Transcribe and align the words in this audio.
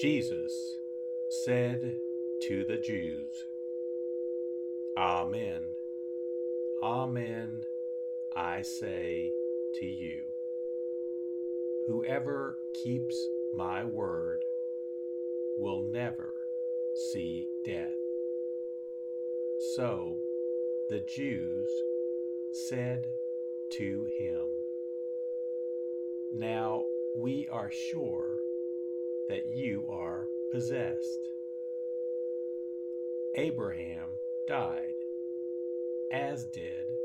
Jesus 0.00 0.78
said 1.28 1.98
to 2.44 2.64
the 2.64 2.78
Jews, 2.78 3.44
Amen, 4.96 5.60
Amen, 6.82 7.66
I 8.34 8.62
say 8.62 9.30
to 9.74 9.84
you, 9.84 10.22
whoever 11.86 12.56
keeps 12.72 13.28
my 13.54 13.84
word 13.84 14.42
will 15.58 15.82
never 15.82 16.32
see 16.94 17.50
death. 17.66 17.92
So 19.74 20.16
the 20.88 21.00
Jews 21.00 21.68
said 22.52 23.06
to 23.72 24.08
him, 24.18 24.46
Now 26.32 26.84
we 27.14 27.48
are 27.52 27.70
sure 27.70 28.38
that 29.30 29.46
you 29.54 29.86
are 29.88 30.26
possessed. 30.50 31.28
Abraham 33.36 34.08
died, 34.48 34.96
as 36.10 36.46
did 36.46 36.96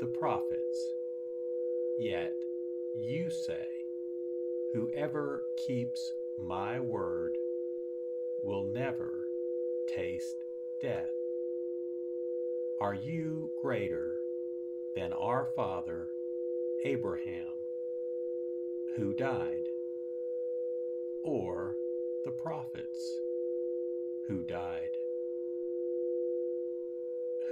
the 0.00 0.06
prophets. 0.06 0.94
Yet 1.98 2.34
you 2.96 3.28
say, 3.28 3.66
Whoever 4.72 5.42
keeps 5.58 6.14
my 6.38 6.80
word 6.80 7.36
will 8.42 8.64
never 8.64 9.26
taste 9.86 10.44
death. 10.80 11.10
Are 12.80 12.94
you 12.94 13.50
greater 13.60 14.14
than 14.96 15.12
our 15.12 15.50
father 15.54 16.08
Abraham, 16.86 17.52
who 18.96 19.12
died? 19.12 19.69
Or 21.22 21.76
the 22.24 22.30
prophets 22.30 23.20
who 24.26 24.42
died? 24.42 24.96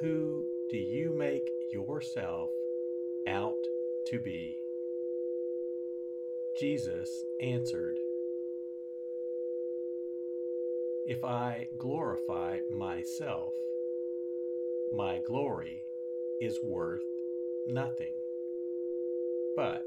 Who 0.01 0.47
do 0.69 0.79
you 0.79 1.13
make 1.13 1.51
yourself 1.71 2.51
out 3.27 3.67
to 4.07 4.19
be? 4.19 4.59
Jesus 6.55 7.25
answered, 7.41 7.99
If 11.07 11.25
I 11.25 11.69
glorify 11.79 12.59
myself, 12.71 13.55
my 14.93 15.19
glory 15.19 15.85
is 16.41 16.63
worth 16.63 17.05
nothing. 17.67 18.13
But 19.57 19.87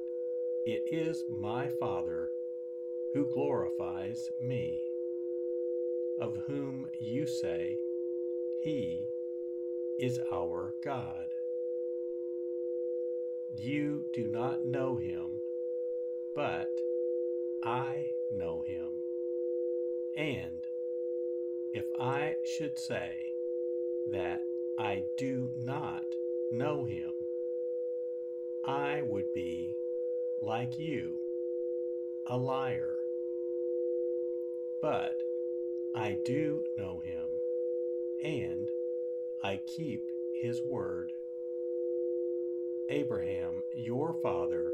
it 0.66 0.84
is 0.92 1.24
my 1.30 1.68
Father 1.68 2.32
who 3.14 3.26
glorifies 3.26 4.32
me, 4.40 4.82
of 6.20 6.38
whom 6.48 6.88
you 7.00 7.26
say, 7.26 7.78
He 8.62 9.08
is 10.00 10.20
our 10.32 10.74
God. 10.84 11.28
You 13.58 14.06
do 14.14 14.28
not 14.28 14.66
know 14.66 14.96
him, 14.96 15.42
but 16.34 16.72
I 17.64 18.12
know 18.32 18.64
him. 18.66 18.88
And 20.16 20.66
if 21.74 21.86
I 22.00 22.36
should 22.44 22.80
say 22.80 23.34
that 24.10 24.42
I 24.78 25.04
do 25.18 25.52
not 25.64 26.06
know 26.50 26.86
him, 26.86 27.12
I 28.64 29.02
would 29.04 29.34
be 29.34 29.76
like 30.42 30.80
you, 30.80 31.20
a 32.26 32.38
liar. 32.38 33.01
But 34.82 35.22
I 35.94 36.18
do 36.26 36.64
know 36.78 37.02
him, 37.06 37.28
and 38.24 38.70
I 39.44 39.58
keep 39.58 40.04
his 40.34 40.64
word. 40.64 41.14
Abraham, 42.90 43.64
your 43.74 44.14
father, 44.22 44.74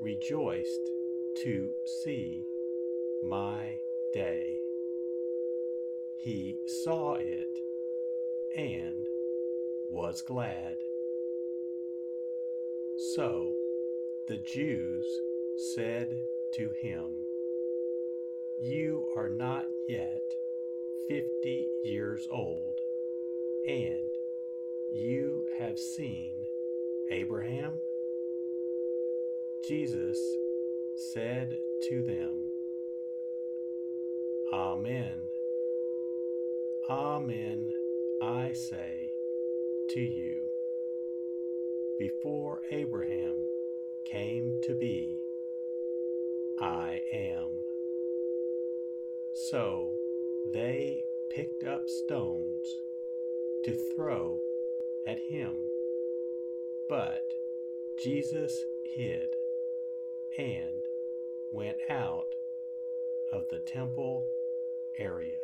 rejoiced 0.00 0.90
to 1.36 1.70
see 1.84 2.44
my 3.22 3.80
day. 4.12 4.60
He 6.16 6.58
saw 6.66 7.14
it 7.14 7.58
and 8.56 9.08
was 9.90 10.22
glad. 10.22 10.76
So 12.96 13.54
the 14.26 14.36
Jews 14.38 15.06
said 15.56 16.20
to 16.52 16.70
him, 16.70 17.10
You 18.60 19.08
are 19.16 19.28
not 19.28 19.66
yet 19.88 20.22
fifty 21.08 21.68
years 21.82 22.26
old, 22.30 22.80
and 23.66 24.08
you 24.92 25.46
have 25.58 25.78
seen 25.78 26.32
Abraham? 27.10 27.72
Jesus 29.66 30.18
said 30.94 31.58
to 31.88 32.02
them, 32.02 32.50
Amen. 34.52 35.14
Amen, 36.88 37.72
I 38.22 38.52
say 38.52 39.10
to 39.90 40.00
you, 40.00 40.42
before 41.98 42.60
Abraham 42.70 43.34
came 44.04 44.58
to 44.62 44.74
be, 44.74 45.16
I 46.60 47.00
am. 47.12 47.73
So 49.34 49.90
they 50.52 51.04
picked 51.28 51.64
up 51.64 51.88
stones 51.88 52.66
to 53.64 53.74
throw 53.94 54.38
at 55.08 55.18
him, 55.18 55.56
but 56.88 57.24
Jesus 58.00 58.64
hid 58.84 59.34
and 60.38 60.82
went 61.52 61.78
out 61.90 62.34
of 63.32 63.48
the 63.50 63.58
temple 63.58 64.24
area. 64.98 65.43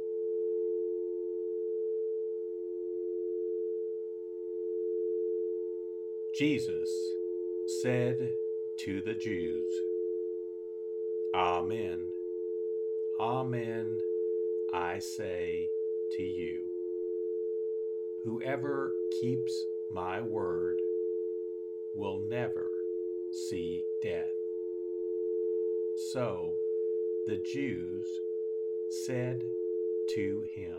Jesus 6.41 6.89
said 7.67 8.31
to 8.79 8.99
the 8.99 9.13
Jews, 9.13 9.71
Amen, 11.35 12.07
Amen, 13.19 13.99
I 14.73 14.97
say 14.97 15.69
to 16.17 16.23
you. 16.23 16.61
Whoever 18.23 18.91
keeps 19.21 19.53
my 19.93 20.19
word 20.19 20.79
will 21.93 22.23
never 22.27 22.71
see 23.31 23.83
death. 24.01 24.33
So 26.11 26.55
the 27.27 27.37
Jews 27.37 28.07
said 29.05 29.43
to 30.15 30.43
him, 30.55 30.73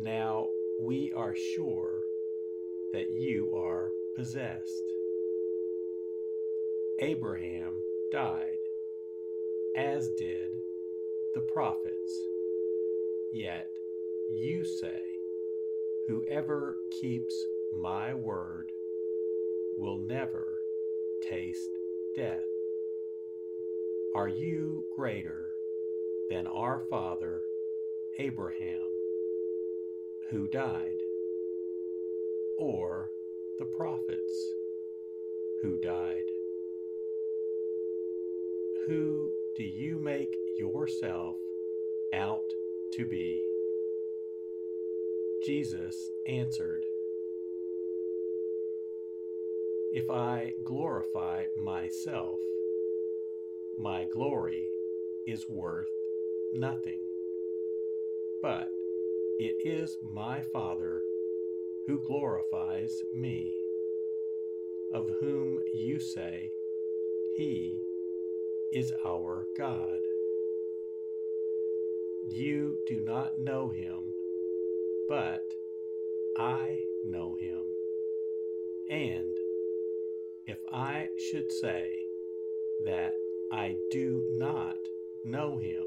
Now 0.00 0.46
we 0.80 1.12
are 1.14 1.34
sure 1.34 2.07
that 2.92 3.10
you 3.10 3.52
are 3.56 3.90
possessed. 4.16 4.82
Abraham 7.00 7.74
died, 8.10 8.58
as 9.76 10.08
did 10.18 10.50
the 11.34 11.40
prophets. 11.40 12.22
Yet 13.32 13.70
you 14.30 14.64
say, 14.64 15.00
Whoever 16.08 16.78
keeps 17.00 17.34
my 17.76 18.14
word 18.14 18.72
will 19.76 19.98
never 19.98 20.58
taste 21.28 21.70
death. 22.16 22.44
Are 24.14 24.28
you 24.28 24.84
greater 24.96 25.50
than 26.30 26.46
our 26.46 26.80
father 26.90 27.42
Abraham, 28.18 28.80
who 30.30 30.48
died? 30.48 30.98
Or 32.58 33.10
the 33.58 33.64
prophets 33.64 34.50
who 35.62 35.78
died? 35.78 36.24
Who 38.86 39.30
do 39.56 39.64
you 39.64 39.98
make 39.98 40.34
yourself 40.58 41.36
out 42.14 42.44
to 42.94 43.04
be? 43.04 43.42
Jesus 45.44 46.10
answered, 46.26 46.82
If 49.92 50.10
I 50.10 50.52
glorify 50.64 51.44
myself, 51.62 52.38
my 53.78 54.04
glory 54.12 54.66
is 55.26 55.48
worth 55.48 55.88
nothing. 56.54 57.00
But 58.42 58.68
it 59.38 59.56
is 59.64 59.96
my 60.02 60.40
Father 60.52 61.00
who 61.88 61.98
glorifies 62.06 63.02
me, 63.14 63.50
of 64.92 65.08
whom 65.20 65.58
you 65.72 65.98
say, 65.98 66.50
He 67.34 67.80
is 68.74 68.92
our 69.06 69.46
God. 69.56 69.98
You 72.30 72.76
do 72.86 73.00
not 73.00 73.38
know 73.38 73.70
him, 73.70 74.12
but 75.08 75.40
I 76.36 76.78
know 77.06 77.38
him. 77.40 77.62
And 78.90 79.34
if 80.46 80.58
I 80.70 81.08
should 81.30 81.50
say 81.50 81.90
that 82.84 83.14
I 83.50 83.76
do 83.90 84.22
not 84.32 84.76
know 85.24 85.56
him, 85.56 85.84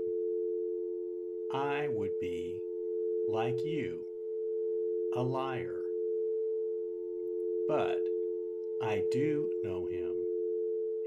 I 1.53 1.89
would 1.89 2.19
be 2.19 2.59
like 3.27 3.63
you, 3.63 3.99
a 5.13 5.21
liar. 5.21 5.80
But 7.71 8.01
I 8.81 9.01
do 9.11 9.49
know 9.63 9.85
him, 9.85 10.11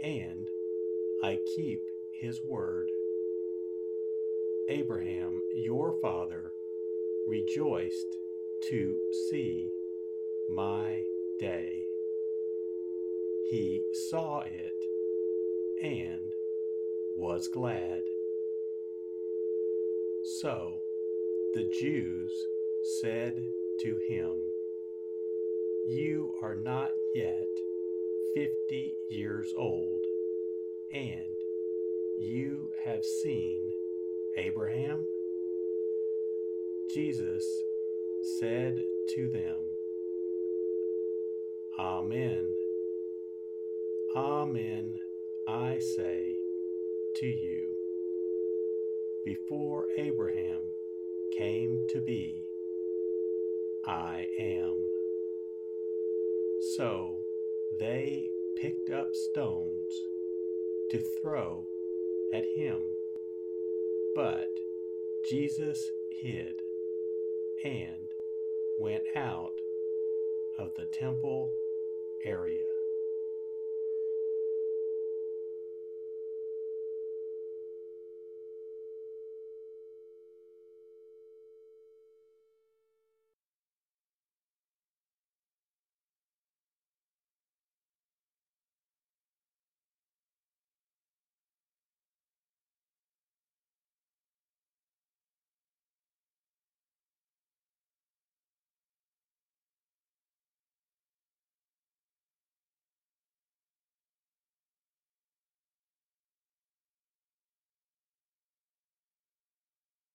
and 0.03 0.49
I 1.23 1.39
keep 1.55 1.83
his 2.11 2.41
word. 2.43 2.89
Abraham, 4.71 5.43
your 5.55 5.93
father, 6.01 6.53
rejoiced 7.29 8.17
to 8.71 8.97
see 9.29 9.69
my 10.49 11.03
day. 11.39 11.85
He 13.51 13.83
saw 14.09 14.41
it 14.41 14.87
and 15.83 16.33
was 17.15 17.47
glad. 17.49 18.05
So 20.41 20.79
the 21.53 21.65
Jews 21.79 22.33
said 23.03 23.45
to 23.81 23.99
him, 24.09 24.33
You 25.87 26.35
are 26.41 26.55
not 26.55 26.93
yet 27.15 27.47
fifty 28.35 28.95
years 29.11 29.53
old, 29.55 30.01
and 30.95 31.37
you 32.19 32.71
have 32.83 33.05
seen 33.23 33.71
Abraham? 34.39 35.05
Jesus 36.95 37.45
said 38.41 38.81
to 39.15 39.29
them, 39.29 39.57
Amen. 41.79 42.47
Amen, 44.17 44.95
I 45.47 45.79
say 45.81 46.35
to 47.17 47.27
you, 47.27 47.75
before 49.27 49.85
Abraham 49.99 50.61
came 51.37 51.85
to 51.91 52.01
be, 52.01 52.43
I 53.87 54.27
am. 54.39 55.04
So 56.73 57.19
they 57.79 58.31
picked 58.57 58.91
up 58.91 59.15
stones 59.15 59.93
to 60.91 60.99
throw 61.21 61.67
at 62.33 62.45
him, 62.57 62.81
but 64.15 64.49
Jesus 65.29 65.91
hid 66.11 66.55
and 67.65 68.09
went 68.81 69.05
out 69.15 69.61
of 70.59 70.71
the 70.77 70.87
temple 70.87 71.51
area. 72.25 72.74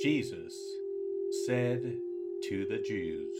Jesus 0.00 0.78
said 1.44 1.98
to 2.44 2.64
the 2.66 2.78
Jews, 2.78 3.34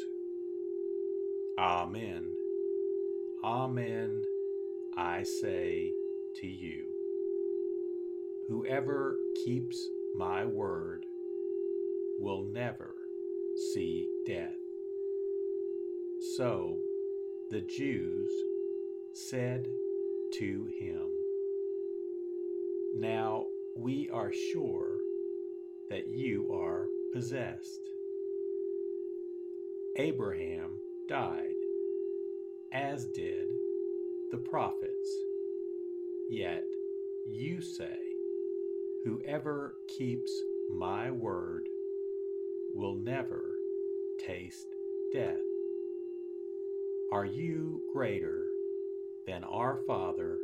Amen, 1.56 2.32
Amen, 3.44 4.24
I 4.96 5.22
say 5.22 5.92
to 6.40 6.48
you, 6.48 6.82
whoever 8.48 9.16
keeps 9.44 9.88
my 10.16 10.46
word 10.46 11.04
will 12.18 12.42
never 12.42 12.92
see 13.72 14.08
death. 14.26 14.58
So 16.36 16.78
the 17.52 17.60
Jews 17.60 18.32
said 19.12 19.68
to 20.40 20.68
him, 20.80 21.06
Now 22.96 23.44
we 23.76 24.10
are 24.12 24.32
sure 24.32 24.98
that 25.90 26.08
you 26.08 26.52
are 26.52 26.86
possessed. 27.12 27.80
Abraham 29.96 30.78
died, 31.08 31.54
as 32.72 33.06
did 33.06 33.48
the 34.30 34.38
prophets. 34.38 35.16
Yet 36.30 36.64
you 37.26 37.60
say, 37.60 37.96
Whoever 39.04 39.74
keeps 39.96 40.30
my 40.70 41.10
word 41.10 41.66
will 42.74 42.96
never 42.96 43.54
taste 44.26 44.66
death. 45.12 45.36
Are 47.10 47.24
you 47.24 47.80
greater 47.92 48.44
than 49.26 49.44
our 49.44 49.78
father 49.86 50.38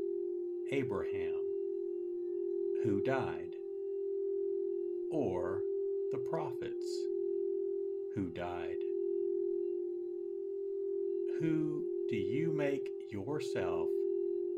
Abraham, 0.72 1.34
who 2.82 3.02
died? 3.02 3.54
Or 5.14 5.62
the 6.11 6.18
prophets 6.18 7.04
who 8.16 8.30
died? 8.30 8.83
Who 11.40 11.85
do 12.11 12.16
you 12.16 12.52
make 12.52 12.90
yourself 13.12 13.88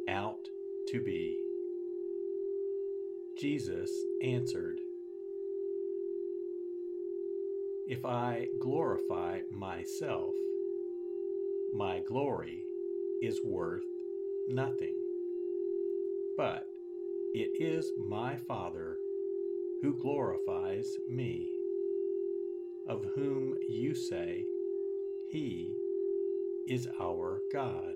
out 0.09 0.49
to 0.89 1.01
be? 1.03 1.37
Jesus 3.39 3.91
answered, 4.23 4.79
If 7.87 8.07
I 8.07 8.49
glorify 8.59 9.41
myself, 9.51 10.33
my 11.75 12.01
glory 12.09 12.65
is 13.23 13.41
worth 13.45 13.85
nothing. 14.49 14.95
But 16.39 16.67
it 17.35 17.63
is 17.63 17.93
my 17.99 18.37
Father 18.49 18.97
who 19.83 19.95
glorifies 19.95 20.97
me, 21.09 21.49
of 22.89 23.05
whom 23.15 23.55
you 23.69 23.95
say, 23.95 24.45
He 25.31 25.75
is 26.69 26.89
our 27.01 27.41
God. 27.53 27.95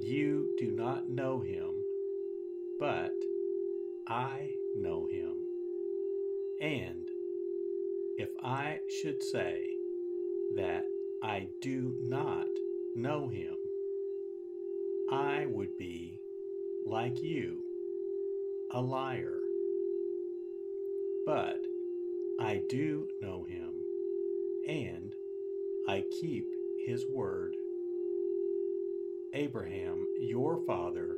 You 0.00 0.48
do 0.58 0.70
not 0.70 1.08
know 1.08 1.40
him, 1.40 1.70
but 2.80 3.12
I 4.08 4.50
know 4.76 5.06
him. 5.06 5.34
And 6.60 7.06
if 8.18 8.30
I 8.42 8.78
should 9.00 9.22
say 9.22 9.62
that 10.56 10.84
I 11.22 11.46
do 11.60 11.94
not 12.00 12.46
know 12.96 13.28
him, 13.28 13.54
I 15.10 15.46
would 15.46 15.76
be 15.78 16.18
like 16.86 17.22
you 17.22 17.58
a 18.72 18.80
liar. 18.80 19.41
But 21.24 21.60
I 22.40 22.62
do 22.68 23.06
know 23.20 23.44
him, 23.44 23.70
and 24.66 25.12
I 25.86 26.04
keep 26.20 26.46
his 26.84 27.06
word. 27.06 27.54
Abraham, 29.32 30.04
your 30.18 30.60
father, 30.66 31.14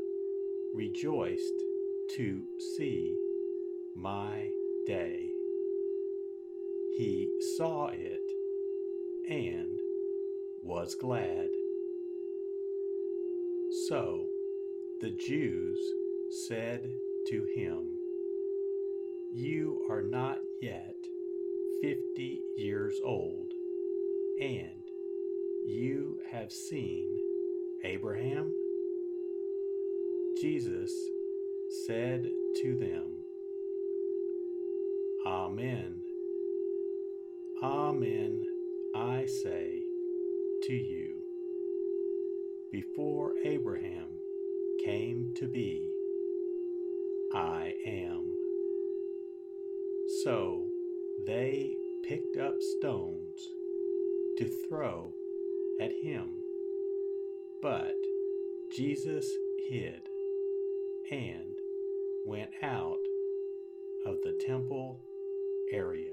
rejoiced 0.74 1.54
to 2.16 2.42
see 2.76 3.16
my 3.96 4.50
day. 4.86 5.30
He 6.98 7.28
saw 7.56 7.88
it 7.88 8.20
and 9.28 9.78
was 10.62 10.94
glad. 10.94 11.48
So 13.88 14.26
the 15.00 15.10
Jews 15.10 15.78
said 16.46 16.90
to 17.28 17.46
him, 17.56 18.03
You 19.36 19.84
are 19.90 20.00
not 20.00 20.38
yet 20.62 20.94
fifty 21.82 22.40
years 22.56 23.00
old, 23.04 23.50
and 24.40 24.70
you 25.66 26.20
have 26.30 26.52
seen 26.52 27.18
Abraham? 27.82 28.52
Jesus 30.40 30.92
said 31.84 32.22
to 32.62 32.78
them, 32.78 33.10
Amen. 35.26 35.96
Amen, 37.60 38.44
I 38.94 39.26
say 39.26 39.82
to 40.62 40.74
you. 40.74 41.16
Before 42.70 43.32
Abraham 43.44 44.06
came 44.84 45.32
to 45.38 45.48
be, 45.48 45.90
I 47.34 47.74
am. 47.84 48.43
So 50.24 50.64
they 51.26 51.76
picked 52.08 52.38
up 52.38 52.54
stones 52.78 53.50
to 54.38 54.50
throw 54.66 55.12
at 55.78 55.92
him. 56.02 56.30
But 57.60 57.94
Jesus 58.74 59.30
hid 59.68 60.00
and 61.10 61.54
went 62.24 62.48
out 62.62 62.96
of 64.06 64.16
the 64.24 64.32
temple 64.46 64.98
area. 65.70 66.12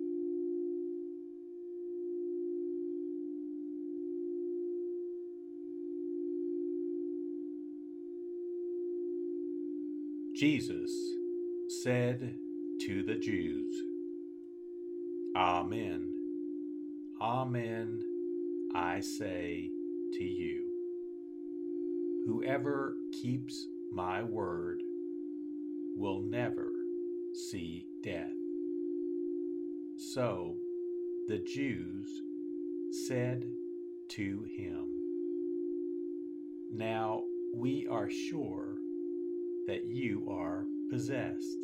Jesus 10.41 10.91
said 11.83 12.33
to 12.87 13.03
the 13.03 13.13
Jews, 13.13 13.75
Amen, 15.37 16.11
Amen, 17.21 17.99
I 18.73 19.01
say 19.01 19.69
to 20.13 20.23
you. 20.23 20.63
Whoever 22.25 22.95
keeps 23.21 23.67
my 23.93 24.23
word 24.23 24.81
will 25.95 26.23
never 26.23 26.71
see 27.51 27.85
death. 28.03 28.33
So 30.15 30.55
the 31.27 31.37
Jews 31.37 32.09
said 33.07 33.45
to 34.09 34.43
him, 34.57 34.87
Now 36.73 37.25
we 37.53 37.85
are 37.85 38.09
sure 38.09 38.77
that 39.67 39.85
you 39.85 40.27
are 40.29 40.65
possessed. 40.89 41.57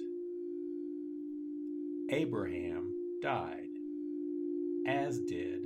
Abraham 2.10 2.94
died, 3.22 3.70
as 4.88 5.20
did 5.20 5.64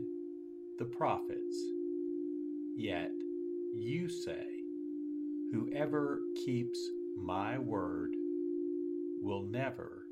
the 0.79 0.85
prophets. 0.85 1.63
Yet 2.75 3.11
you 3.75 4.09
say, 4.09 4.45
Whoever 5.51 6.21
keeps 6.45 6.79
my 7.17 7.59
word 7.59 8.11
will 9.21 9.43
never 9.43 10.07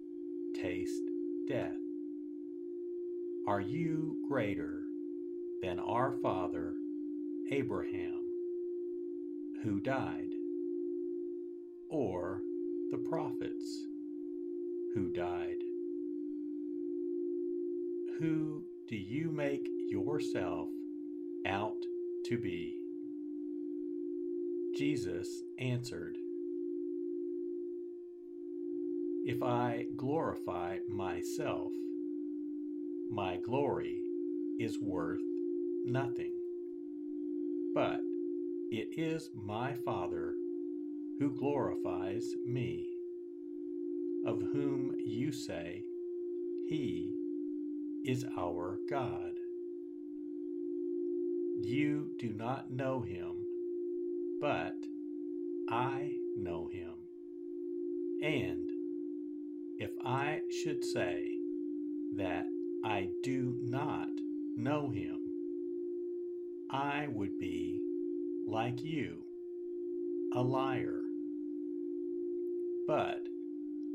taste 0.62 1.02
death. 1.48 1.78
Are 3.48 3.62
you 3.62 4.18
greater 4.28 4.84
than 5.64 5.80
our 5.80 6.12
father 6.22 6.74
Abraham, 7.52 8.22
who 9.64 9.80
died? 9.80 10.29
Or 11.90 12.42
the 12.92 12.98
prophets 12.98 13.86
who 14.96 15.10
died? 15.10 15.58
Who 18.20 18.64
do 18.88 18.96
you 18.96 19.32
make 19.32 19.68
yourself 19.90 20.70
out 21.46 21.78
to 22.26 22.38
be? 22.38 22.80
Jesus 24.78 25.28
answered, 25.58 26.16
If 29.26 29.44
I 29.44 29.86
glorify 29.96 30.78
myself, 30.88 31.72
my 33.12 33.38
glory 33.38 34.00
is 34.60 34.80
worth 34.80 35.20
nothing. 35.86 36.34
But 37.74 38.00
it 38.72 38.98
is 38.98 39.30
my 39.36 39.74
Father 39.74 40.34
who 41.20 41.38
glorifies 41.38 42.26
me, 42.46 42.88
of 44.26 44.42
whom 44.42 44.94
you 44.98 45.32
say, 45.32 45.84
He 46.70 47.14
is 48.06 48.26
our 48.38 48.78
God. 48.90 49.34
You 51.62 52.12
do 52.18 52.34
not 52.34 52.72
know 52.72 53.02
him, 53.02 53.46
but 54.40 54.76
I 55.70 56.14
know 56.38 56.70
him. 56.72 56.94
And 58.24 58.70
if 59.78 59.92
I 60.04 60.40
should 60.64 60.84
say 60.86 61.28
that 62.16 62.46
I 62.86 63.10
do 63.24 63.58
not 63.62 64.08
know 64.56 64.90
him, 64.90 65.20
I 66.72 67.08
would 67.10 67.38
be 67.40 67.82
like 68.48 68.84
you, 68.84 69.24
a 70.34 70.42
liar. 70.42 70.99
But 72.90 73.22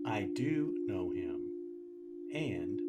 I 0.07 0.29
do 0.37 0.73
know 0.87 1.11
him, 1.11 1.51
and 2.33 2.81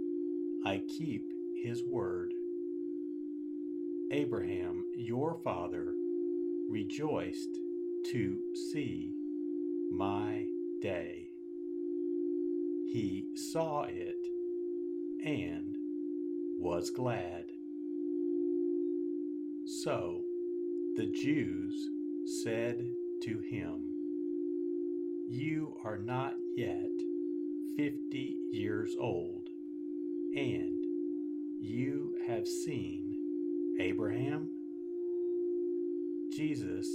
I 0.63 0.83
keep 0.87 1.23
his 1.63 1.83
word. 1.83 2.31
Abraham, 4.11 4.85
your 4.95 5.39
father, 5.43 5.95
rejoiced 6.69 7.57
to 8.11 8.37
see 8.71 9.15
my 9.91 10.45
day. 10.79 11.29
He 12.93 13.25
saw 13.33 13.85
it 13.85 14.27
and 15.25 15.75
was 16.59 16.91
glad. 16.91 17.45
So 19.81 20.21
the 20.97 21.07
Jews 21.07 21.89
said 22.43 22.91
to 23.23 23.39
him, 23.39 23.94
You 25.27 25.77
are 25.83 25.97
not 25.97 26.35
yet 26.55 26.91
fifty 27.75 28.37
years 28.51 28.95
old, 28.99 29.47
and 30.35 30.83
you 31.59 32.15
have 32.27 32.47
seen 32.47 33.15
Abraham? 33.79 34.49
Jesus 36.31 36.87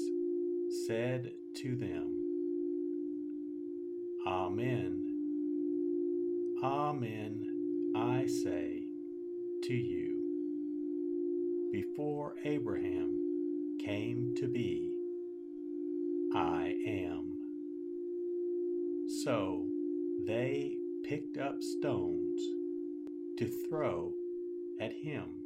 said 0.87 1.33
to 1.57 1.75
them, 1.75 2.14
Amen. 4.25 5.07
Amen, 6.62 7.93
I 7.97 8.27
say 8.27 8.85
to 9.64 9.75
you, 9.75 10.21
before 11.73 12.37
Abraham 12.45 13.19
came 13.85 14.35
to 14.37 14.47
be, 14.47 14.93
I 16.33 16.75
am. 16.87 17.39
So 19.31 19.64
they 20.27 20.75
picked 21.05 21.38
up 21.38 21.55
stones 21.62 22.40
to 23.38 23.49
throw 23.69 24.11
at 24.81 24.90
him, 24.90 25.45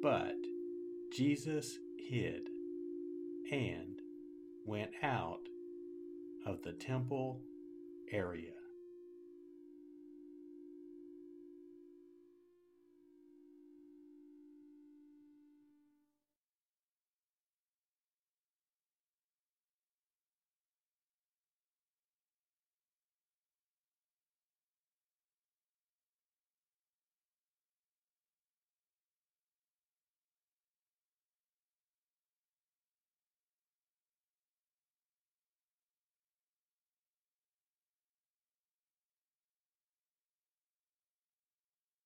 but 0.00 0.36
Jesus 1.12 1.80
hid 1.98 2.48
and 3.50 4.00
went 4.64 4.92
out 5.02 5.48
of 6.46 6.62
the 6.62 6.70
temple 6.70 7.40
area. 8.12 8.59